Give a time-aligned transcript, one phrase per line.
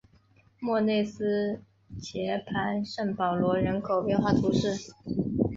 [0.59, 1.61] 莫内斯
[2.01, 4.75] 捷旁圣保罗人口变化图示